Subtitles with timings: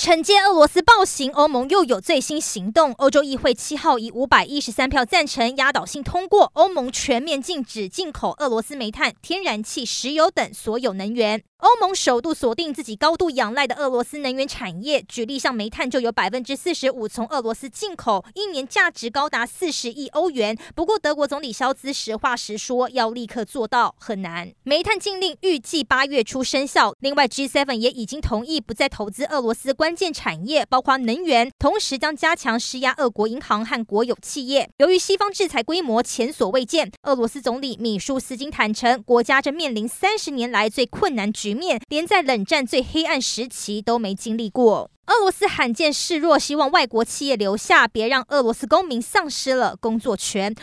[0.00, 2.92] 惩戒俄罗斯暴行，欧盟又有最新行动。
[2.98, 11.42] 欧洲议会七号以五百一十三票赞成，压倒性通过欧盟全面禁止进口俄罗斯煤炭、天然气、石油等所有能源。
[11.56, 20.56] 欧盟首度锁定自己高度仰赖的俄罗斯能源产业，举例像煤炭就有百分之四十五从俄罗斯进口，一年价值高达四十亿欧元。
[20.76, 24.52] 不过，德国总理肖兹实话实说，要立刻做到很难。
[24.62, 26.94] 煤炭禁令预计八月初生效。
[27.00, 34.68] 另外，G7 也已经同意不再投资俄罗斯关关键产业，包括能源，同时将加强施压俄国银行和国有企业。
[34.76, 44.90] 由于西方制裁规模前所未见，俄罗斯总理米舒斯金坦承，国家正面临三十年来最困难局面，连在冷战最黑暗时期都没经历过。
[45.06, 50.54] 俄罗斯罕见示弱，希望外国企业留下，别让俄罗斯公民丧失了工作权。